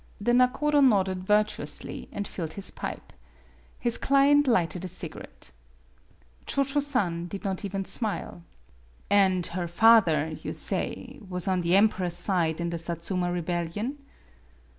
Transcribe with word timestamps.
The 0.19 0.33
nakodo 0.33 0.81
nodded 0.81 1.27
virtuously, 1.27 2.09
and 2.11 2.27
filled 2.27 2.53
his 2.53 2.71
pipe. 2.71 3.13
His 3.77 3.99
client 3.99 4.47
lighted 4.47 4.83
a 4.83 4.87
cigarette. 4.87 5.51
4 5.51 5.51
o 5.51 5.53
MADAME 5.53 6.39
BUTTERFLY 6.39 6.45
Cho 6.47 6.73
Cho 6.73 6.79
San 6.79 7.27
did 7.27 7.43
not 7.43 7.63
even 7.63 7.85
smile. 7.85 8.41
"And 9.11 9.45
her 9.45 9.67
father, 9.67 10.31
you 10.41 10.53
say, 10.53 11.19
was 11.29 11.47
on 11.47 11.61
the 11.61 11.75
emperor's 11.75 12.15
side 12.17 12.59
in 12.59 12.71
the 12.71 12.79
Satsuma 12.79 13.31
rebellion 13.31 13.99